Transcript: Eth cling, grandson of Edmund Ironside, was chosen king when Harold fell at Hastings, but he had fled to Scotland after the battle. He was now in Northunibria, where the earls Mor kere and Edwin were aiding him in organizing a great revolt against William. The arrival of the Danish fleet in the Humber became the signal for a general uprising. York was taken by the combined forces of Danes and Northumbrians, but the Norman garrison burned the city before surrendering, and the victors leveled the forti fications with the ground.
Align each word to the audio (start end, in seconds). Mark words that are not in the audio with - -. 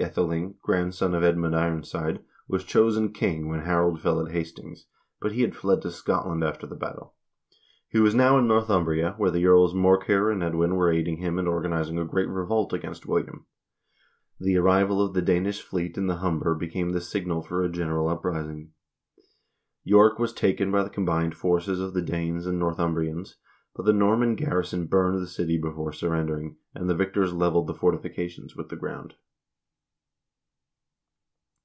Eth 0.00 0.16
cling, 0.16 0.56
grandson 0.60 1.14
of 1.14 1.22
Edmund 1.22 1.54
Ironside, 1.54 2.20
was 2.48 2.64
chosen 2.64 3.12
king 3.12 3.48
when 3.48 3.60
Harold 3.60 4.00
fell 4.00 4.20
at 4.26 4.32
Hastings, 4.32 4.86
but 5.20 5.30
he 5.30 5.42
had 5.42 5.54
fled 5.54 5.82
to 5.82 5.90
Scotland 5.92 6.42
after 6.42 6.66
the 6.66 6.74
battle. 6.74 7.14
He 7.90 8.00
was 8.00 8.12
now 8.12 8.36
in 8.36 8.48
Northunibria, 8.48 9.16
where 9.18 9.30
the 9.30 9.46
earls 9.46 9.72
Mor 9.72 9.96
kere 9.98 10.32
and 10.32 10.42
Edwin 10.42 10.74
were 10.74 10.90
aiding 10.90 11.18
him 11.18 11.38
in 11.38 11.46
organizing 11.46 11.96
a 12.00 12.04
great 12.04 12.28
revolt 12.28 12.72
against 12.72 13.06
William. 13.06 13.46
The 14.40 14.56
arrival 14.56 15.00
of 15.00 15.14
the 15.14 15.22
Danish 15.22 15.62
fleet 15.62 15.96
in 15.96 16.08
the 16.08 16.16
Humber 16.16 16.56
became 16.56 16.90
the 16.90 17.00
signal 17.00 17.42
for 17.42 17.62
a 17.62 17.70
general 17.70 18.08
uprising. 18.08 18.72
York 19.84 20.18
was 20.18 20.32
taken 20.32 20.72
by 20.72 20.82
the 20.82 20.90
combined 20.90 21.36
forces 21.36 21.78
of 21.78 22.04
Danes 22.04 22.48
and 22.48 22.58
Northumbrians, 22.58 23.36
but 23.76 23.84
the 23.86 23.92
Norman 23.92 24.34
garrison 24.34 24.86
burned 24.88 25.22
the 25.22 25.28
city 25.28 25.56
before 25.56 25.92
surrendering, 25.92 26.56
and 26.74 26.90
the 26.90 26.96
victors 26.96 27.32
leveled 27.32 27.68
the 27.68 27.74
forti 27.74 27.98
fications 27.98 28.56
with 28.56 28.70
the 28.70 28.76
ground. 28.76 29.14